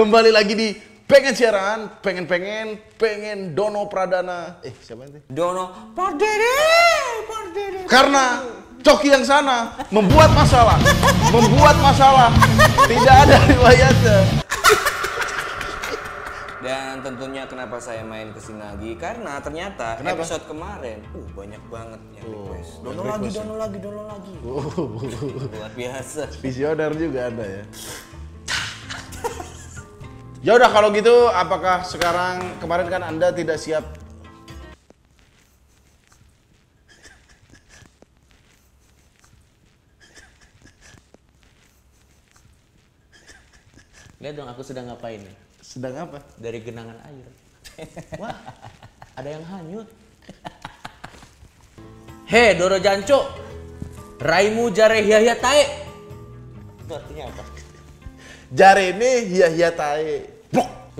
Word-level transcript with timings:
Kembali 0.00 0.32
lagi 0.32 0.56
di 0.56 0.72
pengen 1.04 1.36
siaran, 1.36 2.00
pengen 2.00 2.24
pengen, 2.24 2.80
pengen 2.96 3.52
Dono 3.52 3.84
Pradana. 3.84 4.56
Eh 4.64 4.72
siapa 4.80 5.04
itu? 5.04 5.20
Dono, 5.28 5.92
Pardede, 5.92 6.56
Pardede. 7.28 7.84
Karena 7.84 8.40
Coki 8.80 9.12
yang 9.12 9.20
sana 9.20 9.76
membuat 9.92 10.32
masalah, 10.32 10.80
membuat 11.28 11.76
masalah. 11.84 12.32
Tidak 12.88 13.16
ada 13.28 13.36
riwayatnya. 13.44 14.18
Dan 16.60 17.00
tentunya 17.04 17.44
kenapa 17.44 17.76
saya 17.76 18.00
main 18.04 18.32
ke 18.32 18.40
sini 18.40 18.60
lagi? 18.60 18.92
Karena 18.96 19.40
ternyata 19.40 20.00
Kenapa? 20.00 20.24
episode 20.24 20.44
kemarin, 20.48 21.04
uh 21.12 21.28
banyak 21.36 21.62
banget 21.68 22.00
yang 22.16 22.24
request. 22.32 22.70
yang 22.80 22.84
Dono 22.84 23.02
lagi, 23.04 23.28
dono 23.32 23.54
lagi, 23.56 23.78
dono 23.80 24.02
lagi. 24.08 24.32
Luar 25.56 25.72
biasa. 25.76 26.22
Visioner 26.40 26.92
juga 26.96 27.20
ada 27.28 27.44
ya. 27.44 27.64
Ya 30.40 30.52
udah 30.56 30.72
kalau 30.72 30.88
gitu, 30.96 31.28
apakah 31.28 31.84
sekarang 31.84 32.56
kemarin 32.64 32.88
kan 32.88 33.04
anda 33.04 33.28
tidak 33.28 33.60
siap? 33.60 33.99
Lihat 44.20 44.36
dong 44.36 44.52
aku 44.52 44.60
sedang 44.60 44.84
ngapain 44.92 45.16
nih. 45.16 45.36
Sedang 45.64 45.96
apa? 45.96 46.20
Dari 46.36 46.60
genangan 46.60 46.96
air. 47.08 47.24
Wah, 48.20 48.36
ada 49.16 49.28
yang 49.32 49.44
hanyut. 49.48 49.88
He, 52.28 52.52
Doro 52.52 52.76
Janco. 52.76 53.24
Raimu 54.20 54.68
jare 54.76 55.00
hiya 55.00 55.32
tae. 55.40 55.64
Itu 56.84 56.92
artinya 56.92 57.32
apa? 57.32 57.42
Jare 58.52 58.92
ini 58.92 59.10
hia 59.32 59.72
tae. 59.72 60.40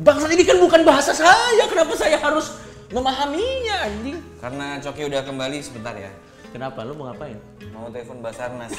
Bangsa 0.01 0.33
ini 0.33 0.41
kan 0.41 0.57
bukan 0.57 0.81
bahasa 0.81 1.13
saya. 1.13 1.69
Kenapa 1.69 1.93
saya 2.01 2.17
harus 2.17 2.57
memahaminya 2.89 3.85
anjing? 3.85 4.17
Karena 4.41 4.81
Coki 4.81 5.13
udah 5.13 5.21
kembali 5.29 5.61
sebentar 5.61 5.93
ya. 5.93 6.09
Kenapa 6.57 6.89
lu 6.89 6.97
mau 6.97 7.13
ngapain? 7.13 7.37
Mau 7.69 7.93
telepon 7.93 8.25
Basarnas. 8.25 8.73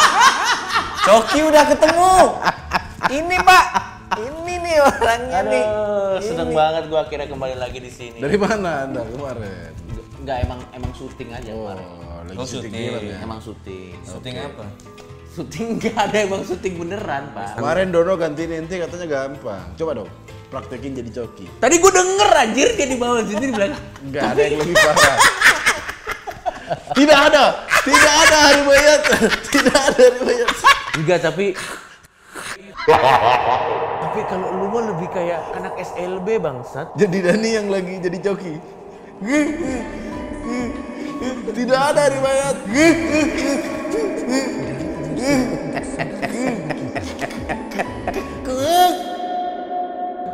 Coki 1.06 1.44
udah 1.44 1.64
ketemu. 1.68 2.16
Ini 3.08 3.36
Pak. 3.40 3.64
Ini 4.10 4.52
nih 4.58 4.76
orangnya 4.82 5.40
nih. 5.46 5.64
Aduh, 5.64 6.18
seneng 6.20 6.50
banget 6.50 6.84
gua 6.86 7.00
akhirnya 7.00 7.26
kembali 7.26 7.56
lagi 7.56 7.78
di 7.78 7.88
sini. 7.88 8.18
Dari 8.18 8.36
mana 8.36 8.84
anda 8.84 9.06
kemarin? 9.06 9.70
Enggak 10.20 10.36
emang 10.44 10.60
emang 10.70 10.92
syuting 10.92 11.30
aja 11.30 11.48
kemarin. 11.48 11.86
Oh, 11.86 12.20
lagi 12.20 12.36
Oh, 12.36 12.44
syuting 12.44 12.72
syuting. 12.74 13.06
ya. 13.06 13.18
Emang 13.22 13.40
syuting. 13.40 13.94
Syuting 14.04 14.34
apa? 14.36 14.64
Syuting 15.30 15.66
enggak 15.72 15.96
ada 15.96 16.16
emang 16.20 16.42
syuting 16.42 16.74
beneran, 16.76 17.24
Pak. 17.32 17.56
Kemarin 17.56 17.88
Dono 17.88 18.12
gantiin 18.18 18.52
ente 18.52 18.74
katanya 18.76 19.06
gampang. 19.08 19.64
Coba 19.78 19.90
dong, 19.94 20.10
praktekin 20.50 20.92
jadi 20.92 21.10
coki. 21.14 21.46
Tadi 21.56 21.74
gue 21.78 21.92
denger 21.94 22.30
anjir 22.36 22.68
dia 22.74 22.84
di 22.84 22.98
bawah 22.98 23.22
sini 23.22 23.46
bilang, 23.48 23.72
Enggak 24.02 24.22
ada 24.28 24.40
yang 24.42 24.56
lebih 24.58 24.74
parah. 24.76 25.16
tidak 26.92 27.18
ada, 27.26 27.44
tidak 27.80 28.14
ada 28.20 28.38
riwayat, 28.58 29.00
tidak 29.54 29.78
ada 29.88 30.04
riwayat. 30.18 30.48
Enggak, 30.98 31.18
tapi 31.22 31.46
tapi 34.00 34.20
kalau 34.26 34.48
lu 34.56 34.66
mah 34.72 34.82
lebih 34.94 35.08
kayak 35.12 35.40
anak 35.54 35.74
SLB 35.78 36.40
bangsat. 36.40 36.88
Jadi 36.96 37.18
Dani 37.20 37.50
yang 37.52 37.68
lagi 37.68 37.94
jadi 38.00 38.18
coki. 38.30 38.54
Tidak 41.52 41.80
ada 41.80 42.08
riwayat. 42.08 42.56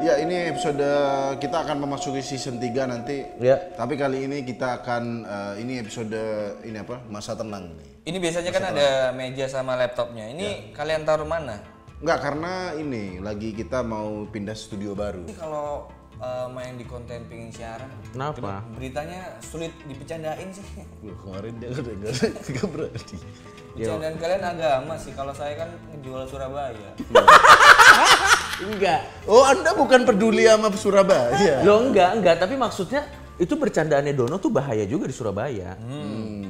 Ya 0.07 0.23
ini 0.23 0.55
episode 0.55 0.87
kita 1.43 1.67
akan 1.67 1.83
memasuki 1.83 2.23
season 2.23 2.63
3 2.63 2.87
nanti. 2.87 3.27
Ya. 3.43 3.59
Tapi 3.75 3.99
kali 3.99 4.31
ini 4.31 4.47
kita 4.47 4.79
akan 4.79 5.27
eh, 5.27 5.55
ini 5.67 5.83
episode 5.83 6.15
ini 6.63 6.79
apa? 6.79 7.03
Masa 7.11 7.35
tenang 7.35 7.75
nih. 7.75 8.07
Ini 8.07 8.19
biasanya 8.23 8.51
kan 8.55 8.65
ada 8.71 9.11
meja 9.11 9.51
sama 9.51 9.75
laptopnya. 9.75 10.31
Ini 10.31 10.71
kalian 10.79 11.03
taruh 11.03 11.27
mana? 11.27 11.76
Enggak 11.97 12.19
karena 12.29 12.77
ini 12.77 13.25
lagi 13.25 13.57
kita 13.57 13.81
mau 13.81 14.29
pindah 14.29 14.53
studio 14.53 14.93
baru. 14.93 15.25
Ini 15.25 15.37
kalau 15.41 15.89
uh, 16.21 16.45
main 16.53 16.77
di 16.77 16.85
konten 16.85 17.25
pingin 17.25 17.49
siaran, 17.49 17.89
Kenapa? 18.13 18.61
beritanya 18.77 19.41
sulit 19.41 19.73
dipecandain 19.89 20.53
sih. 20.53 20.85
Loh, 21.01 21.17
kemarin 21.25 21.57
dia 21.57 21.73
udah 21.73 21.95
enggak, 21.97 22.13
enggak 22.53 22.69
berani. 22.69 23.17
Bercandaan 23.77 24.17
kalian 24.21 24.45
agama 24.45 24.95
sih. 25.01 25.13
Kalau 25.17 25.33
saya 25.33 25.57
kan 25.57 25.69
ngejual 25.93 26.25
Surabaya. 26.29 26.91
Enggak. 28.57 29.01
Oh, 29.25 29.45
Anda 29.45 29.73
bukan 29.73 30.05
peduli 30.05 30.45
sama 30.45 30.69
Surabaya. 30.77 31.65
Lo 31.65 31.81
enggak, 31.81 32.21
enggak, 32.21 32.37
tapi 32.45 32.61
maksudnya 32.61 33.09
itu 33.41 33.53
bercandaannya 33.57 34.13
Dono 34.13 34.37
tuh 34.37 34.53
bahaya 34.53 34.85
juga 34.85 35.09
di 35.09 35.17
Surabaya. 35.17 35.81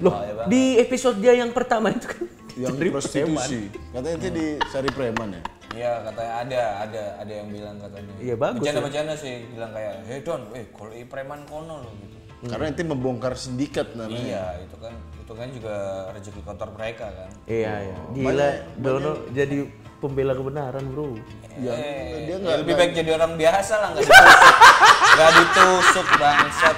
Loh, 0.03 0.15
di 0.51 0.79
episode 0.83 1.23
dia 1.23 1.39
yang 1.39 1.55
pertama 1.55 1.95
itu 1.95 2.07
kan 2.11 2.27
Yang 2.57 2.75
cari 2.81 2.89
prostitusi. 2.89 3.61
Katanya 3.93 4.17
itu 4.17 4.29
di 4.33 4.47
Sari 4.73 4.91
Preman 4.91 5.29
ya. 5.37 5.43
Iya 5.77 5.93
katanya 6.09 6.33
ada 6.41 6.63
ada 6.89 7.03
ada 7.21 7.33
yang 7.33 7.49
bilang 7.53 7.77
katanya. 7.77 8.13
Iya, 8.17 8.35
bagus 8.41 8.65
Bercanda-bercanda 8.65 9.15
sih 9.19 9.35
bilang 9.53 9.73
kayak, 9.77 9.95
hei 10.09 10.21
Don, 10.25 10.43
eh 10.57 10.65
kalau 10.73 10.93
i 10.97 11.05
preman 11.05 11.41
kono 11.45 11.85
lo 11.85 11.91
gitu. 12.01 12.17
Karena 12.49 12.67
itu 12.73 12.81
membongkar 12.89 13.33
sindikat 13.37 13.93
namanya. 13.93 14.17
Iya 14.17 14.45
itu 14.65 14.77
kan 14.81 14.93
itu 14.97 15.33
kan 15.37 15.49
juga 15.53 15.75
rezeki 16.17 16.41
kotor 16.49 16.69
mereka 16.73 17.07
kan. 17.13 17.31
Iya, 17.45 17.73
iya. 17.93 17.97
Gila, 18.15 18.49
Dono 18.81 19.13
jadi 19.37 19.57
pembela 20.01 20.33
kebenaran, 20.33 20.85
Bro. 20.93 21.19
Ya, 21.61 21.73
Eh, 21.77 22.25
dia 22.25 22.37
ya 22.37 22.37
nggak 22.41 22.57
lebih 22.65 22.75
baik 22.77 22.93
jadi 22.97 23.11
orang 23.17 23.33
biasa 23.37 23.75
lah 23.81 23.89
nggak 23.97 24.05
ditusuk, 24.07 24.37
nggak 25.17 25.31
ditusuk 25.35 26.07
bangsat. 26.17 26.77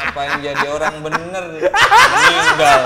Ngapain 0.00 0.34
jadi 0.42 0.66
orang 0.66 0.94
bener 1.04 1.44
meninggal, 1.52 2.80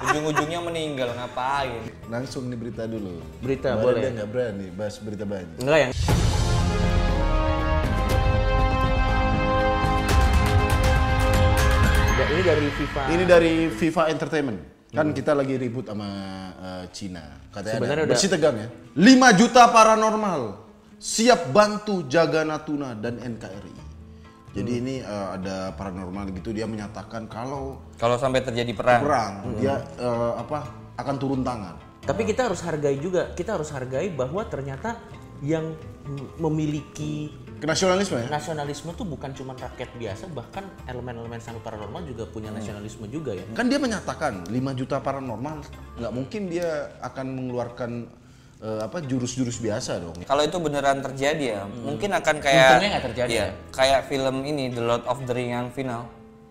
ujung-ujungnya 0.00 0.60
meninggal 0.60 1.12
ngapain? 1.12 1.82
langsung 2.08 2.48
nih 2.48 2.58
berita 2.58 2.84
dulu. 2.84 3.20
Berita, 3.38 3.76
Kemarin 3.76 3.84
boleh. 3.84 4.00
Dia 4.00 4.10
nggak 4.16 4.28
berani 4.30 4.66
bahas 4.74 4.94
berita 4.98 5.24
banyak. 5.24 5.56
Enggak 5.60 5.78
yang 5.78 5.92
Ya, 12.12 12.26
ini 12.28 12.42
dari 12.44 12.66
FIFA. 12.68 13.02
Ini 13.08 13.24
dari 13.24 13.52
FIFA 13.70 14.02
Entertainment. 14.12 14.60
Kan 14.90 15.14
kita 15.14 15.32
lagi 15.32 15.54
ribut 15.54 15.86
sama 15.86 16.08
eh, 16.58 16.84
Cina. 16.90 17.22
Katanya 17.48 17.78
Sebenarnya 17.78 17.94
ada, 17.96 18.04
udah- 18.04 18.14
bersih 18.18 18.30
tegang 18.30 18.56
ya. 18.58 18.68
5 18.92 19.38
juta 19.38 19.62
paranormal 19.70 20.42
siap 20.98 21.54
bantu 21.54 22.04
jaga 22.04 22.42
Natuna 22.42 22.92
dan 22.92 23.16
NKRI. 23.16 23.89
Jadi 24.50 24.72
ini 24.82 24.94
eh, 24.98 25.28
ada 25.38 25.70
paranormal 25.78 26.34
gitu 26.34 26.50
dia 26.50 26.66
menyatakan 26.66 27.30
kalau 27.30 27.78
Kalau 27.94 28.16
sampai 28.18 28.42
terjadi 28.42 28.72
perang, 28.74 29.02
perang 29.02 29.32
dia 29.62 29.78
eh, 29.98 30.32
apa 30.34 30.66
akan 30.98 31.16
turun 31.16 31.40
tangan. 31.46 31.78
Tapi 32.00 32.22
kita 32.26 32.48
harus 32.50 32.60
hargai 32.64 32.96
juga, 32.98 33.30
kita 33.36 33.60
harus 33.60 33.70
hargai 33.70 34.10
bahwa 34.10 34.42
ternyata 34.48 34.98
yang 35.40 35.72
memiliki 36.36 37.32
Kenasionalisme 37.60 38.16
ya? 38.24 38.28
nasionalisme 38.32 38.88
tuh 38.96 39.04
bukan 39.04 39.36
cuma 39.36 39.52
rakyat 39.52 39.92
biasa, 40.00 40.32
bahkan 40.32 40.64
elemen-elemen 40.88 41.36
sangat 41.44 41.60
paranormal 41.60 42.08
juga 42.08 42.24
punya 42.24 42.48
nasionalisme 42.48 43.04
juga 43.12 43.36
ya. 43.36 43.44
Kan 43.52 43.68
dia 43.68 43.76
menyatakan 43.76 44.48
5 44.48 44.80
juta 44.80 44.96
paranormal 44.96 45.60
nggak 46.00 46.12
mungkin 46.12 46.48
dia 46.48 46.88
akan 47.04 47.26
mengeluarkan 47.36 48.08
eh, 48.60 48.80
apa 48.84 49.00
jurus-jurus 49.00 49.58
biasa 49.58 50.00
dong. 50.00 50.16
Kalau 50.24 50.42
itu 50.44 50.56
beneran 50.60 51.00
terjadi 51.00 51.44
ya, 51.60 51.62
mungkin 51.66 52.12
akan 52.12 52.36
kayak 52.38 52.68
Untungnya 52.76 52.88
nggak 52.96 53.04
terjadi 53.12 53.30
iya, 53.32 53.46
ya. 53.48 53.48
kayak 53.72 54.00
film 54.06 54.36
ini 54.44 54.68
The 54.70 54.82
Lord 54.84 55.04
of 55.08 55.18
the 55.24 55.32
Ring 55.32 55.50
yang 55.52 55.68
final. 55.72 56.06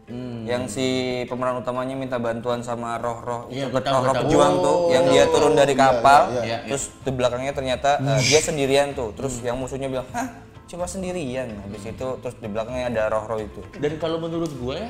Hmm. 0.09 0.41
Yang 0.41 0.63
si 0.73 0.88
pemeran 1.29 1.61
utamanya 1.61 1.94
minta 1.94 2.17
bantuan 2.17 2.65
sama 2.65 2.97
roh-roh 2.97 3.45
Iya, 3.53 3.69
tahu, 3.69 3.94
roh-roh 4.01 4.25
pejuang 4.25 4.53
tuh, 4.57 4.73
Oh, 4.73 4.89
yang 4.89 5.06
iya, 5.06 5.13
dia 5.13 5.21
iya, 5.21 5.25
turun 5.29 5.53
dari 5.53 5.77
iya, 5.77 5.83
kapal, 5.85 6.21
iya, 6.33 6.41
iya. 6.41 6.57
terus 6.65 6.89
di 7.06 7.11
belakangnya 7.13 7.53
ternyata 7.53 8.01
eh, 8.01 8.21
dia 8.25 8.41
sendirian 8.41 8.97
tuh, 8.97 9.13
terus 9.13 9.38
yang 9.45 9.61
musuhnya 9.61 9.85
bilang, 9.85 10.09
hah, 10.09 10.33
coba 10.65 10.89
sendirian. 10.89 11.61
Habis 11.61 11.94
itu 11.94 12.07
terus 12.25 12.35
di 12.41 12.50
belakangnya 12.50 12.89
ada 12.89 13.03
roh-roh 13.13 13.38
itu. 13.38 13.61
Dan 13.77 14.01
kalau 14.01 14.17
menurut 14.17 14.50
gue 14.50 14.81
ya, 14.81 14.89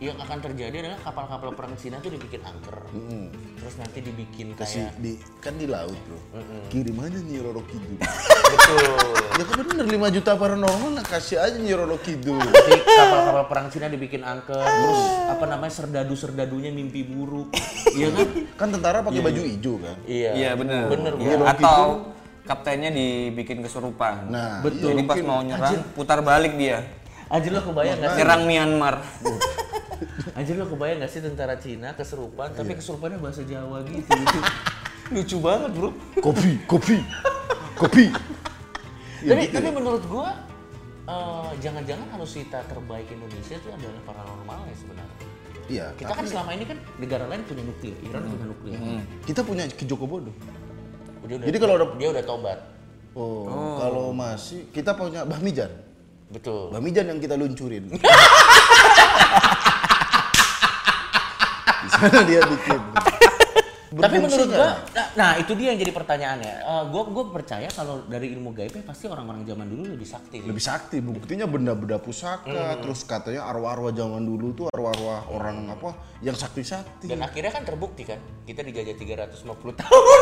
yang 0.00 0.16
akan 0.16 0.40
terjadi 0.40 0.80
adalah 0.80 0.96
kapal-kapal 1.04 1.52
perang 1.52 1.76
Cina 1.76 2.00
tuh 2.00 2.08
dibikin 2.08 2.40
angker. 2.40 2.88
Terus 3.60 3.74
nanti 3.76 4.00
dibikin 4.00 4.56
Kasih 4.56 4.88
kayak 4.88 4.92
di 4.96 5.12
kan 5.44 5.60
di 5.60 5.68
laut 5.68 5.92
bro. 6.08 6.16
Kirimannya 6.72 7.20
Nyi 7.20 7.44
Roro 7.44 7.60
Kidul. 7.68 8.00
betul. 8.00 8.96
ya 9.36 9.44
kan 9.44 9.60
bener 9.60 9.86
5 9.92 10.16
juta 10.16 10.30
paranormal 10.40 10.90
nah 10.96 11.04
kasih 11.04 11.36
aja 11.36 11.60
Nyi 11.60 11.76
Roro 11.76 12.00
Kidul. 12.00 12.40
Nanti 12.40 12.80
kapal-kapal 12.80 13.44
perang 13.52 13.68
Cina 13.68 13.92
dibikin 13.92 14.24
angker, 14.24 14.56
terus 14.56 15.00
apa 15.36 15.44
namanya 15.44 15.72
serdadu-serdadunya 15.76 16.72
mimpi 16.72 17.04
buruk. 17.04 17.52
Iya 17.92 18.08
kan? 18.08 18.28
kan 18.56 18.68
tentara 18.72 19.04
pakai 19.04 19.20
baju 19.20 19.40
hijau 19.44 19.76
kan. 19.84 19.96
Iya. 20.08 20.30
Iya 20.32 20.50
bener. 20.56 20.88
Bener, 20.88 21.12
Iya, 21.20 21.34
Bro. 21.36 21.44
Atau 21.44 21.84
kaptennya 22.48 22.88
dibikin 22.88 23.60
kesurupan. 23.60 24.32
Nah, 24.32 24.64
Betul. 24.64 24.96
Jadi 24.96 25.02
pas 25.04 25.20
mau 25.20 25.44
nyerang 25.44 25.84
putar 25.92 26.24
balik 26.24 26.56
dia. 26.56 26.88
Anjir 27.30 27.54
lo 27.54 27.62
kebayang 27.62 28.00
gak 28.00 28.10
sih? 28.10 28.18
Nyerang 28.24 28.42
Myanmar. 28.48 28.96
Anjir 30.36 30.54
lo 30.56 30.66
kebayang 30.68 31.00
gak 31.00 31.10
sih 31.12 31.20
tentara 31.24 31.56
Cina 31.56 31.96
keserupan, 31.96 32.52
tapi 32.52 32.76
keserupannya 32.76 33.18
bahasa 33.20 33.42
Jawa 33.44 33.80
gitu. 33.88 34.04
lucu. 34.10 34.40
Lucu 35.14 35.36
banget 35.42 35.70
bro. 35.74 35.90
Kopi, 36.22 36.50
kopi, 36.70 36.96
kopi. 37.74 38.04
Ya, 39.26 39.34
tapi, 39.34 39.42
gitu 39.50 39.58
tapi 39.58 39.68
ya. 39.68 39.74
menurut 39.74 40.04
gua, 40.06 40.28
eh, 41.10 41.50
jangan-jangan 41.58 42.06
alusita 42.14 42.62
terbaik 42.70 43.10
Indonesia 43.10 43.58
itu 43.58 43.68
adalah 43.74 44.00
paranormalnya 44.06 44.74
sebenarnya. 44.78 45.18
Iya. 45.70 45.86
Kita 45.98 46.12
kan 46.14 46.24
selama 46.26 46.50
ini 46.54 46.64
kan 46.66 46.78
negara 46.98 47.24
lain 47.26 47.42
punya 47.46 47.62
nuklir, 47.62 47.94
Iran 48.06 48.22
punya 48.26 48.46
nuklir. 48.50 48.74
Kita 49.26 49.40
punya 49.42 49.66
Ki 49.70 49.84
Joko 49.86 50.06
Bodo. 50.06 50.30
Udah, 51.26 51.36
Jadi 51.42 51.58
kalau 51.58 51.74
ada- 51.78 51.94
dia 51.98 52.08
udah 52.10 52.24
tobat. 52.26 52.58
Oh, 53.14 53.76
kalau 53.82 54.14
masih 54.14 54.70
kita 54.70 54.94
punya 54.94 55.26
Bahmijan. 55.26 55.70
Betul. 56.30 56.70
Bahmijan 56.70 57.10
yang 57.10 57.18
kita 57.18 57.34
luncurin. 57.34 57.90
Di 61.90 61.98
sana 61.98 62.22
dia 62.22 62.40
bikin. 62.46 62.80
Tapi 63.90 64.22
menurut 64.22 64.54
gua, 64.54 64.78
nah, 64.94 65.06
nah 65.18 65.30
itu 65.34 65.50
dia 65.58 65.74
yang 65.74 65.78
jadi 65.82 65.90
pertanyaannya. 65.90 66.54
Eh, 66.62 66.82
gua 66.94 67.02
gua 67.10 67.24
percaya 67.34 67.66
kalau 67.74 68.06
dari 68.06 68.30
ilmu 68.38 68.54
gaibnya 68.54 68.86
pasti 68.86 69.10
orang-orang 69.10 69.42
zaman 69.42 69.66
dulu 69.66 69.82
lebih 69.98 70.06
sakti. 70.06 70.38
sih. 70.38 70.46
lebih 70.46 70.62
sakti 70.62 71.02
buktinya 71.02 71.50
benda-benda 71.50 71.98
pusaka 71.98 72.78
terus 72.78 73.02
katanya 73.02 73.50
arwah-arwah 73.50 73.90
zaman 73.90 74.22
dulu 74.22 74.54
tuh 74.54 74.66
arwah-arwah 74.70 75.34
orang 75.34 75.74
apa 75.74 75.98
yang 76.22 76.38
sakti-sakti 76.38 77.10
Dan 77.10 77.18
akhirnya 77.26 77.50
kan 77.50 77.66
terbukti 77.66 78.06
kan, 78.06 78.22
kita 78.46 78.62
dijajah 78.62 78.94
350 78.94 79.74
tahun. 79.82 80.20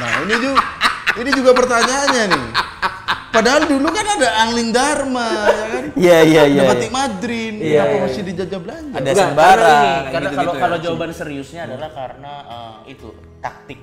nah 0.00 0.10
ini 0.24 0.34
juga 0.40 0.60
ini 1.20 1.30
juga 1.36 1.50
pertanyaannya 1.52 2.22
nih 2.32 2.46
padahal 3.30 3.62
dulu 3.66 3.88
kan 3.90 4.06
ada 4.18 4.28
angling 4.42 4.70
dharma 4.70 5.28
ya 5.48 5.64
kan 5.66 5.84
Iya 5.96 6.18
iya 6.26 6.40
ada 6.46 6.62
batik 6.70 6.90
madrin 6.90 7.54
Iya, 7.58 7.82
kenapa 7.82 7.94
iya, 7.94 8.00
masih 8.06 8.22
dijajah 8.26 8.60
belanja 8.60 8.94
Ada 8.94 9.00
Enggak, 9.00 9.16
sembara, 9.26 9.58
karena 9.64 9.80
ini, 9.80 10.12
karena 10.12 10.28
gitu-gitu 10.30 10.36
kalau 10.38 10.52
ya. 10.54 10.60
kalau 10.60 10.76
jawaban 10.78 11.10
seriusnya 11.14 11.60
adalah 11.66 11.90
karena 11.94 12.32
eh, 12.46 12.76
itu 12.92 13.08
taktik 13.40 13.80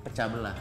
pecah 0.00 0.26
belah. 0.30 0.56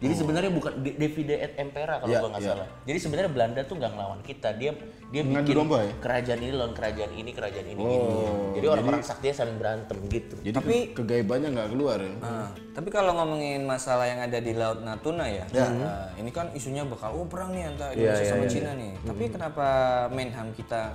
Jadi 0.00 0.14
sebenarnya 0.14 0.50
bukan 0.50 0.72
de- 0.80 0.96
divide 0.96 1.36
et 1.36 1.52
impera 1.54 2.00
kalau 2.00 2.08
Iya, 2.08 2.18
gua 2.18 2.28
nggak 2.32 2.40
iya. 2.40 2.50
salah. 2.50 2.66
Jadi 2.82 2.98
sebenarnya 2.98 3.30
Belanda 3.30 3.60
tuh 3.62 3.76
nggak 3.76 3.92
ngelawan 3.92 4.20
kita, 4.22 4.48
dia 4.54 4.72
dia 5.06 5.20
Mengadu 5.20 5.42
bikin 5.42 5.54
domba 5.58 5.78
ya? 5.82 5.92
kerajaan 6.00 6.40
ini 6.40 6.52
lawan 6.54 6.72
kerajaan 6.72 7.12
ini, 7.12 7.30
kerajaan 7.30 7.66
ini 7.68 7.80
Oh, 7.80 7.90
gitu. 7.90 8.14
Jadi 8.56 8.66
orang-orang 8.68 9.02
saktinya 9.02 9.34
saling 9.36 9.56
berantem 9.56 9.96
gitu. 10.06 10.34
jadi 10.40 10.56
ke- 10.56 10.90
kegaibannya 10.94 11.48
nggak 11.50 11.68
keluar 11.68 11.98
ya 11.98 12.12
Nah, 12.16 12.48
tapi 12.70 12.88
kalau 12.88 13.12
ngomongin 13.14 13.60
masalah 13.62 14.06
yang 14.06 14.20
ada 14.20 14.38
di 14.38 14.52
Laut 14.52 14.80
Natuna 14.80 15.26
ya, 15.26 15.44
nah, 15.50 16.08
ini 16.14 16.30
kan 16.30 16.48
isunya 16.52 16.80
bakal 16.82 17.12
oh 17.12 17.26
perang 17.26 17.50
nih 17.50 17.66
antara 17.66 17.90
Indonesia 17.92 18.26
sama 18.30 18.46
Cina 18.46 18.72
nih. 18.72 18.92
Tapi 19.02 19.24
kenapa 19.28 19.66
Menham 20.08 20.48
kita 20.50 20.94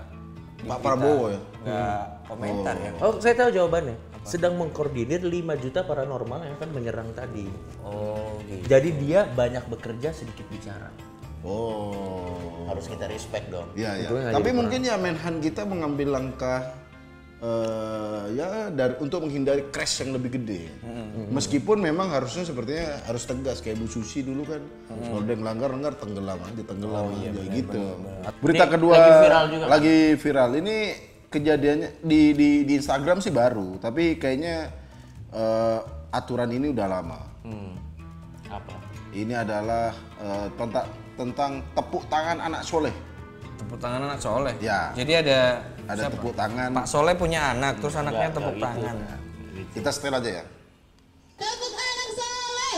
Pak 0.63 0.79
Prabowo 0.79 1.29
ya? 1.29 1.39
nggak 1.61 1.99
komentar 2.25 2.75
ya? 2.79 2.91
Oh, 2.97 3.13
saya 3.19 3.35
tahu 3.35 3.49
jawabannya. 3.51 4.14
Sedang 4.25 4.57
mengkoordinir 4.57 5.21
5 5.21 5.31
juta 5.61 5.85
paranormal 5.85 6.49
yang 6.49 6.53
akan 6.57 6.69
menyerang 6.73 7.09
tadi. 7.13 7.45
Oh 7.85 8.41
gitu. 8.49 8.65
Jadi 8.65 8.89
dia 8.97 9.29
banyak 9.29 9.69
bekerja, 9.69 10.09
sedikit 10.11 10.49
bicara. 10.49 10.89
oh. 11.45 12.65
Harus 12.65 12.89
kita 12.89 13.05
respect 13.05 13.53
dong. 13.53 13.69
ya 13.77 13.93
ya 13.93 14.09
Untungnya 14.09 14.33
nggak 14.33 14.35
tapi 14.41 14.49
mungkin 14.49 14.79
ya 14.81 14.95
Menhan 14.97 15.37
kita 15.37 15.61
mengambil 15.69 16.17
langkah 16.17 16.73
eh, 17.37 18.23
ya 18.33 18.73
dari 18.73 18.97
untuk 18.97 19.21
menghindari 19.29 19.69
crash 19.69 20.01
yang 20.01 20.17
lebih 20.17 20.41
gede. 20.41 20.73
Meskipun 21.29 21.77
memang 21.77 22.09
harusnya 22.09 22.49
sepertinya 22.49 23.05
harus 23.05 23.29
tegas 23.29 23.61
kayak 23.61 23.77
Bu 23.77 23.85
Susi 23.85 24.25
dulu 24.25 24.41
kan. 24.49 24.61
Kalau 24.89 25.21
ada 25.21 25.29
yang 25.29 25.45
langgar 25.45 25.69
langgar 25.69 25.93
tenggelam 25.93 26.41
aja 26.41 26.61
tenggelam 26.65 27.13
aja 27.13 27.29
gitu. 27.45 27.81
berita 28.41 28.65
Ini 28.65 28.73
kedua 28.73 28.93
lagi 28.97 29.11
viral 29.21 29.43
juga. 29.53 29.63
lagi 29.69 29.95
viral. 30.17 30.49
Ini 30.57 30.77
kejadiannya 31.27 32.01
di 32.01 32.33
di 32.33 32.49
di 32.63 32.73
Instagram 32.75 33.19
sih 33.19 33.29
baru 33.29 33.77
tapi 33.77 34.15
kayaknya 34.15 34.69
eh, 35.29 35.79
aturan 36.11 36.49
ini 36.49 36.69
udah 36.71 36.87
lama 36.87 37.19
Hmm. 37.45 37.77
Apa? 38.49 38.73
ini 39.13 39.33
adalah 39.33 39.93
eh, 40.17 40.47
tentang 40.57 40.85
tentang 41.13 41.51
tepuk 41.71 42.03
tangan 42.07 42.41
anak 42.41 42.61
soleh 42.61 42.93
Tepuk 43.55 43.79
tangan 43.79 44.03
anak 44.03 44.19
soleh. 44.19 44.51
Ya. 44.59 44.91
Jadi 44.91 45.13
ada 45.15 45.63
ada 45.87 46.01
siapa? 46.03 46.19
tepuk 46.19 46.35
tangan 46.35 46.75
Pak 46.75 46.85
Soleh 46.85 47.15
punya 47.15 47.55
anak, 47.55 47.79
terus 47.79 47.95
anaknya 47.95 48.27
tepuk 48.29 48.55
gitu. 48.57 48.65
tangan. 48.67 48.95
kita 49.71 49.89
setel 49.95 50.11
aja 50.11 50.31
ya 50.41 50.45
Tepuk 51.35 51.71
anak 51.71 52.09
soleh. 52.11 52.77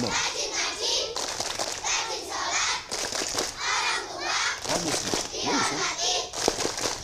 Bang. 0.00 0.12
Rajin 0.12 0.48
ngaji, 0.48 0.94
rajin 1.84 2.20
sholat, 2.24 2.78
orang 3.60 4.02
tua, 4.08 4.38
bagus 4.64 4.98
nih 5.04 5.44
bagus 5.44 5.68
ya 5.68 5.76
mati, 5.76 6.14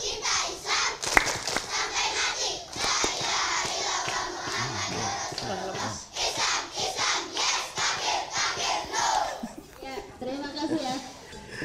cinta 0.01 0.33
Islam, 0.49 0.91
sampai 1.69 2.07
mati. 2.11 2.51
La 2.73 2.95
ilaha 3.13 3.61
illallah 3.69 4.23
Muhammad 4.33 5.07
Rasulullah. 5.29 5.93
Islam, 6.17 6.61
Islam, 6.75 7.19
yes, 7.31 7.63
kafir, 7.77 8.19
kafir, 8.33 8.77
no. 8.89 9.07
Ya, 9.79 9.95
terima 10.17 10.49
kasih 10.51 10.79
ya. 10.81 10.95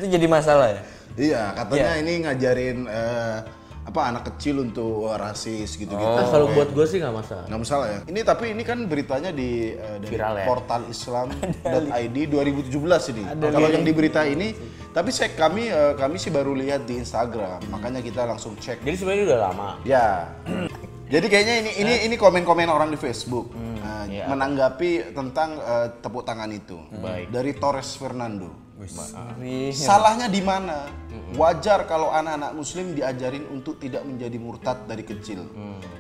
Itu 0.05 0.13
jadi 0.13 0.29
masalah 0.29 0.69
ya? 0.69 0.83
iya 1.17 1.43
katanya 1.57 1.91
ini 1.97 2.13
ngajarin 2.21 2.79
eh, 2.85 3.39
apa 3.85 4.01
anak 4.09 4.25
kecil 4.35 4.61
untuk 4.61 5.07
wah, 5.07 5.17
rasis 5.17 5.77
gitu 5.77 5.93
gitu 5.93 6.05
Nah, 6.17 6.25
kalau 6.27 6.49
buat 6.51 6.73
gue 6.73 6.85
sih 6.85 6.99
nggak 6.99 7.15
masalah. 7.15 7.45
nggak 7.47 7.61
masalah 7.61 7.87
ya 7.87 7.99
ini 8.05 8.21
tapi 8.21 8.45
ini 8.53 8.63
kan 8.65 8.79
beritanya 8.85 9.31
di 9.31 9.73
eh, 9.73 9.97
dari 10.01 10.11
Viral 10.11 10.35
ya? 10.41 10.45
portal 10.45 10.83
islam.id 10.89 12.17
2017 12.33 13.13
ini 13.15 13.23
kalau 13.41 13.69
yang 13.69 13.85
di 13.85 13.93
berita 13.93 14.25
ini 14.25 14.53
tapi 14.91 15.09
saya 15.09 15.33
kami 15.33 15.69
eh, 15.69 15.93
kami 15.95 16.17
sih 16.19 16.29
baru 16.29 16.53
lihat 16.53 16.85
di 16.85 16.97
Instagram 16.99 17.61
makanya 17.69 18.01
kita 18.01 18.25
langsung 18.25 18.57
cek 18.57 18.83
Jadi 18.83 18.97
sebenarnya 18.97 19.25
udah 19.31 19.41
lama. 19.41 19.69
Ya. 19.85 20.29
Jadi 21.15 21.27
kayaknya 21.29 21.55
ini 21.63 21.71
ini 21.79 21.95
ini 22.11 22.17
komen-komen 22.17 22.67
orang 22.67 22.89
di 22.89 22.99
Facebook 22.99 23.53
Nah, 23.55 24.09
iya. 24.09 24.25
menanggapi 24.27 25.13
tentang 25.13 25.61
eh, 25.61 25.89
tepuk 26.01 26.25
tangan 26.25 26.49
itu. 26.49 26.81
Baik. 26.99 27.29
Dari 27.29 27.53
Torres 27.55 28.01
Fernando. 28.01 28.64
Ngeri. 28.75 29.71
Salahnya 29.71 30.27
di 30.27 30.43
mana? 30.43 30.91
Wajar 31.39 31.87
kalau 31.87 32.11
anak-anak 32.11 32.59
muslim 32.59 32.95
diajarin 32.95 33.47
untuk 33.51 33.79
tidak 33.79 34.03
menjadi 34.03 34.37
murtad 34.39 34.79
dari 34.91 35.07
kecil. 35.07 35.47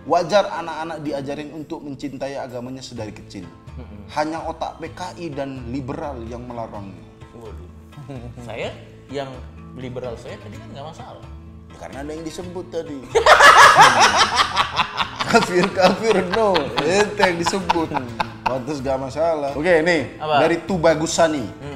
Wajar 0.04 0.50
anak-anak 0.50 0.98
diajarin 1.06 1.54
untuk 1.54 1.86
mencintai 1.86 2.34
agamanya 2.34 2.82
sedari 2.82 3.14
kecil. 3.14 3.46
Hanya 4.14 4.42
otak 4.46 4.78
PKI 4.82 5.26
dan 5.32 5.70
liberal 5.70 6.18
yang 6.26 6.46
melarangnya. 6.46 7.02
Waduh. 7.34 7.70
saya 8.46 8.70
yang 9.10 9.30
liberal 9.74 10.14
saya 10.20 10.38
tadi 10.38 10.54
kan 10.58 10.68
nggak 10.70 10.86
masalah. 10.86 11.26
Karena 11.74 12.06
ada 12.06 12.10
yang 12.14 12.22
disebut 12.22 12.66
tadi. 12.70 12.94
kafir 15.34 15.66
kafir 15.74 16.16
no, 16.30 16.54
itu 16.78 17.18
yang 17.18 17.38
disebut. 17.42 17.90
Pantes 18.44 18.78
gak 18.84 19.00
masalah. 19.00 19.56
Oke 19.56 19.80
nih 19.80 20.20
Apa? 20.20 20.44
dari 20.44 20.60
Tubagusani. 20.62 21.48
Hmm. 21.48 21.73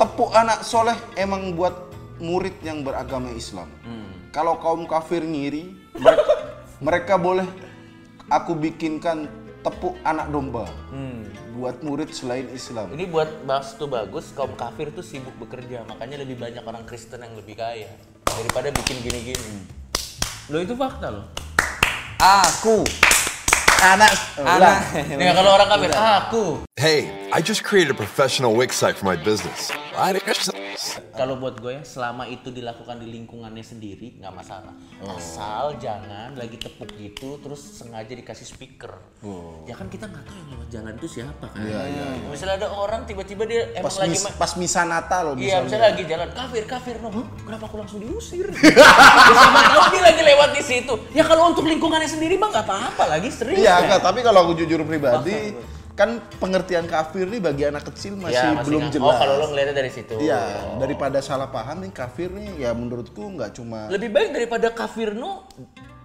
Tepuk 0.00 0.32
anak 0.32 0.64
soleh 0.64 0.96
emang 1.12 1.52
buat 1.52 1.76
murid 2.24 2.56
yang 2.64 2.80
beragama 2.80 3.36
Islam. 3.36 3.68
Hmm. 3.84 4.08
Kalau 4.32 4.56
kaum 4.56 4.88
kafir 4.88 5.20
ngiri, 5.20 5.76
mereka, 5.92 6.32
mereka 6.88 7.14
boleh 7.20 7.44
aku 8.32 8.56
bikinkan 8.56 9.28
tepuk 9.60 10.00
anak 10.00 10.32
domba 10.32 10.64
Hmm. 10.88 11.28
buat 11.60 11.84
murid 11.84 12.16
selain 12.16 12.48
Islam. 12.48 12.96
Ini 12.96 13.12
buat 13.12 13.44
bahas 13.44 13.76
tuh 13.76 13.92
bagus, 13.92 14.32
kaum 14.32 14.56
kafir 14.56 14.88
tuh 14.88 15.04
sibuk 15.04 15.36
bekerja, 15.36 15.84
makanya 15.84 16.24
lebih 16.24 16.40
banyak 16.40 16.64
orang 16.64 16.88
Kristen 16.88 17.20
yang 17.20 17.36
lebih 17.36 17.60
kaya 17.60 17.92
daripada 18.24 18.72
bikin 18.72 19.04
gini-gini. 19.04 19.68
Lo 20.48 20.64
itu 20.64 20.72
fakta 20.80 21.12
loh. 21.12 21.28
Aku. 22.16 22.88
Anak, 23.84 24.12
Anak. 24.40 24.96
Nih 25.12 25.32
kalau 25.36 25.60
orang 25.60 25.68
kafir, 25.68 25.92
aku. 25.92 26.44
Hey, 26.80 27.12
I 27.32 27.44
just 27.44 27.60
created 27.60 27.92
a 27.92 27.98
professional 28.00 28.56
Wix 28.56 28.80
site 28.80 28.96
for 28.96 29.04
my 29.04 29.16
business. 29.16 29.68
Kalau 31.12 31.36
buat 31.36 31.60
gue 31.60 31.76
ya 31.76 31.82
selama 31.84 32.24
itu 32.24 32.48
dilakukan 32.48 32.96
di 32.96 33.12
lingkungannya 33.12 33.60
sendiri 33.60 34.16
nggak 34.16 34.32
masalah. 34.32 34.72
Asal 35.04 35.76
jangan 35.76 36.32
lagi 36.34 36.56
tepuk 36.56 36.88
gitu 36.96 37.36
terus 37.38 37.60
sengaja 37.60 38.08
dikasih 38.08 38.46
speaker. 38.48 38.96
Ya 39.68 39.76
kan 39.76 39.86
kita 39.86 40.08
nggak 40.08 40.24
tahu 40.24 40.36
yang 40.36 40.48
lewat 40.50 40.68
jalan 40.72 40.92
itu 40.96 41.08
siapa 41.20 41.46
kan. 41.46 41.60
Iya, 41.60 41.80
iya, 41.84 42.04
Misalnya 42.26 42.56
ada 42.64 42.68
orang 42.72 43.04
tiba-tiba 43.04 43.44
dia 43.44 43.68
emang 43.76 43.92
Pas, 43.92 43.96
lagi 44.00 44.16
mis- 44.16 44.36
pas 44.40 44.52
misa 44.56 44.82
Natal 44.88 45.24
Iya, 45.30 45.36
misalnya. 45.36 45.60
misalnya 45.68 45.84
lagi 45.92 46.02
jalan 46.08 46.30
kafir, 46.32 46.64
kafir, 46.64 46.96
no. 46.98 47.08
Hah? 47.12 47.26
Kenapa 47.44 47.64
aku 47.68 47.76
langsung 47.76 47.98
diusir? 48.00 48.46
ya, 48.56 48.56
siapa 49.36 49.60
tahu 49.68 49.84
dia 49.92 50.02
lagi 50.02 50.22
lewat 50.24 50.50
di 50.56 50.62
situ. 50.64 50.94
Ya 51.12 51.24
kalau 51.28 51.52
untuk 51.52 51.68
lingkungannya 51.68 52.08
sendiri 52.08 52.40
mah 52.40 52.48
nggak 52.48 52.64
apa-apa 52.64 53.04
lagi 53.18 53.28
serius. 53.28 53.60
Iya, 53.60 53.76
ya. 53.76 53.82
enggak, 53.84 54.00
tapi 54.00 54.24
kalau 54.24 54.48
aku 54.48 54.52
jujur 54.56 54.80
pribadi, 54.88 55.52
kan 56.00 56.10
pengertian 56.40 56.88
kafir 56.88 57.28
nih 57.28 57.38
bagi 57.38 57.68
anak 57.68 57.84
kecil 57.84 58.16
masih, 58.16 58.32
Ya, 58.32 58.56
masih 58.56 58.64
belum 58.64 58.82
jelas. 58.88 59.04
Oh, 59.04 59.14
kalau 59.14 59.34
lo 59.36 59.46
ngeliatnya 59.52 59.76
dari 59.76 59.92
situ. 59.92 60.16
Iya, 60.16 60.40
daripada 60.80 61.20
salah 61.20 61.52
paham 61.52 61.84
nih 61.84 61.92
kafir 61.92 62.32
nih 62.32 62.56
ya 62.58 62.72
menurutku 62.72 63.20
nggak 63.20 63.52
cuma 63.52 63.84
Lebih 63.86 64.08
baik 64.08 64.32
daripada 64.32 64.72
kafir 64.72 65.12
no, 65.12 65.44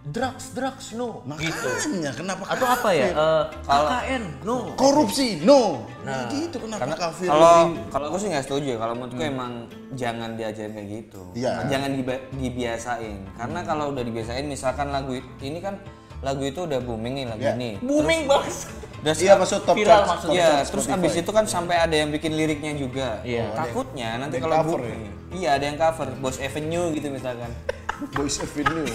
drugs 0.05 0.51
drugs 0.51 0.91
no. 0.93 1.23
gitu. 1.39 1.65
makanya 1.65 2.11
kenapa 2.11 2.43
Atau 2.45 2.67
apa 2.67 2.89
ya? 2.91 3.07
Eh, 3.07 3.43
KKN 3.63 4.23
no. 4.43 4.75
korupsi 4.75 5.39
no. 5.41 5.87
Nah, 6.03 6.27
gitu 6.27 6.59
kenapa 6.59 6.79
Karena 6.83 6.95
kafir 6.99 7.27
kalau 7.27 7.55
lebih- 7.65 7.79
kalau 7.89 8.05
aku 8.11 8.17
sih 8.19 8.27
nggak 8.29 8.43
setuju 8.43 8.67
ya. 8.67 8.77
Kalau 8.77 8.93
menurutku 8.93 9.23
emang 9.23 9.51
jangan 9.95 10.35
diajarin 10.35 10.75
kayak 10.75 10.87
gitu. 10.91 11.21
Iya. 11.33 11.71
Jangan 11.71 11.89
dibiasain. 12.35 13.17
Karena 13.33 13.59
kalau 13.63 13.95
udah 13.95 14.03
dibiasain 14.03 14.43
misalkan 14.45 14.91
lagu 14.91 15.15
ini 15.39 15.57
kan 15.57 15.79
lagu 16.19 16.41
itu 16.41 16.63
udah 16.63 16.79
booming 16.79 17.13
nih 17.15 17.25
lagu 17.25 17.41
Iya. 17.41 17.53
ini. 17.55 17.69
Booming 17.79 18.21
banget. 18.27 18.84
Udah 19.05 19.13
Iya 19.13 19.37
maksud 19.37 19.61
top 19.63 19.77
Viral 19.77 19.85
chart, 19.93 20.07
maksudnya. 20.09 20.25
top 20.25 20.33
Iya, 20.33 20.49
chart 20.49 20.69
terus 20.73 20.85
abis 20.89 21.13
itu 21.13 21.29
kan 21.29 21.45
sampai 21.45 21.75
ada 21.77 21.93
yang 21.93 22.09
bikin 22.09 22.33
liriknya 22.33 22.73
juga. 22.73 23.21
Iya. 23.21 23.53
Takutnya 23.53 24.17
nanti 24.17 24.41
ada 24.41 24.41
yang 24.41 24.45
kalau 24.49 24.57
cover 24.65 24.81
ya? 24.81 24.97
iya 25.29 25.49
ada 25.53 25.65
yang 25.69 25.77
cover, 25.77 26.07
Boss 26.17 26.41
Avenue 26.41 26.89
gitu 26.89 27.07
misalkan. 27.13 27.53
Boys 28.17 28.41
Avenue. 28.41 28.89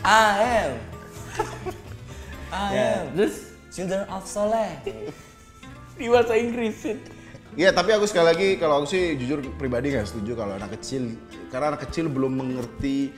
I 0.00 0.22
am, 0.64 0.70
I 2.48 2.62
Ya. 2.72 2.86
am 3.04 3.04
Terus 3.12 3.36
children 3.68 4.02
of 4.08 4.22
Soleh. 4.24 4.80
di 5.94 6.08
bahasa 6.08 6.32
Inggrisin. 6.32 6.96
Iya, 7.52 7.74
tapi 7.74 7.90
aku 7.90 8.06
sekali 8.06 8.26
lagi 8.30 8.48
kalau 8.56 8.80
aku 8.80 8.86
sih 8.88 9.18
jujur 9.18 9.42
pribadi 9.58 9.90
nggak 9.90 10.06
setuju 10.06 10.38
kalau 10.38 10.54
anak 10.56 10.78
kecil 10.78 11.12
karena 11.50 11.74
anak 11.74 11.82
kecil 11.84 12.06
belum 12.06 12.32
mengerti 12.32 13.10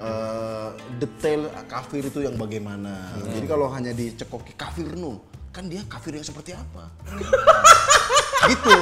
eh, 0.00 0.68
detail 0.96 1.52
kafir 1.68 2.02
itu 2.02 2.24
yang 2.24 2.34
bagaimana. 2.34 3.12
Jadi 3.20 3.46
kalau 3.46 3.68
hanya 3.70 3.92
dicekoki 3.92 4.56
kafir 4.56 4.96
no, 4.96 5.20
kan 5.52 5.68
dia 5.68 5.84
kafir 5.86 6.16
yang 6.16 6.24
seperti 6.24 6.56
apa? 6.56 6.88
gitu. 8.50 8.76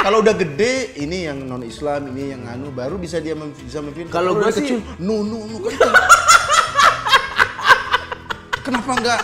Kalau 0.00 0.22
udah 0.22 0.32
gede 0.32 0.94
ini 0.96 1.26
yang 1.26 1.42
non 1.44 1.66
Islam, 1.66 2.14
ini 2.14 2.32
yang 2.32 2.46
anu 2.46 2.70
baru 2.70 2.96
bisa 2.96 3.18
dia 3.18 3.34
mem- 3.34 3.52
bisa 3.52 3.82
memfilter. 3.82 4.14
Kalau 4.14 4.38
sih- 4.48 4.62
kecil, 4.62 4.78
no 5.02 5.20
no 5.20 5.44
no 5.44 5.56
kan 5.60 5.72
itu. 5.74 5.90
Kenapa 8.60 8.92
enggak 8.94 9.20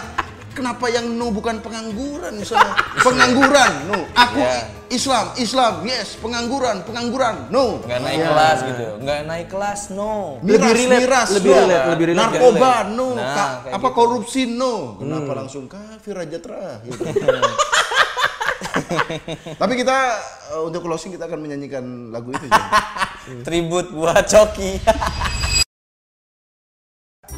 Kenapa 0.57 0.89
yang 0.89 1.05
no 1.21 1.29
bukan 1.29 1.61
pengangguran 1.61 2.33
misalnya? 2.33 2.73
Pengangguran, 3.05 3.93
no. 3.93 4.09
Aku 4.17 4.41
Iya. 4.41 4.73
Islam, 4.91 5.35
Islam, 5.39 5.75
yes. 5.83 6.19
Pengangguran, 6.19 6.87
pengangguran, 6.87 7.51
no. 7.51 7.83
Nggak 7.83 8.01
naik 8.03 8.21
kelas 8.23 8.59
gitu, 8.63 8.87
nggak 9.03 9.21
naik 9.27 9.49
kelas 9.51 9.81
no. 9.91 10.39
Miras, 10.43 10.73
relate, 10.73 11.03
miras, 11.03 11.29
lebih 11.35 11.51
no. 11.51 11.59
relate, 11.59 11.87
lebih 11.91 12.07
relate, 12.13 12.23
Narkoba, 12.23 12.71
relate. 12.71 12.91
no. 12.95 13.09
Nah, 13.15 13.35
Ka- 13.35 13.53
apa 13.75 13.89
gitu. 13.91 13.97
korupsi, 13.99 14.43
no. 14.47 14.75
Kenapa 15.03 15.33
langsung 15.35 15.65
kafir 15.67 16.15
aja 16.15 16.39
terah? 16.39 16.79
Gitu. 16.87 17.03
Tapi 19.61 19.73
kita 19.77 19.97
eh, 20.53 20.63
untuk 20.63 20.81
closing 20.85 21.13
kita 21.13 21.29
akan 21.29 21.41
menyanyikan 21.41 21.85
lagu 22.13 22.33
itu. 22.33 22.47
Tribut 23.47 23.91
buat 23.93 24.25
Coki. 24.25 24.81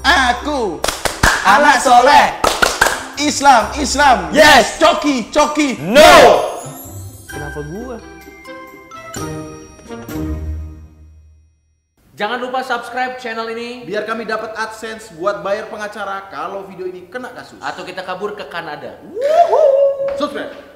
Aku 0.04 0.78
anak 1.44 1.76
soleh. 1.80 2.26
Islam, 3.18 3.74
Islam. 3.82 4.30
Yes, 4.30 4.78
coki, 4.78 5.26
coki. 5.34 5.74
no. 5.82 6.57
Kenapa 7.58 7.74
gua? 7.74 7.96
Jangan 12.14 12.38
lupa 12.38 12.62
subscribe 12.62 13.18
channel 13.18 13.50
ini 13.50 13.82
Biar 13.82 14.06
kami 14.06 14.26
dapat 14.26 14.54
AdSense 14.54 15.14
buat 15.18 15.42
bayar 15.42 15.66
pengacara 15.66 16.30
kalau 16.30 16.70
video 16.70 16.86
ini 16.86 17.10
kena 17.10 17.34
kasus. 17.34 17.58
atau 17.58 17.82
kita 17.82 18.06
kabur 18.06 18.38
ke 18.38 18.46
Kanada. 18.46 19.02
Subscribe. 20.14 20.67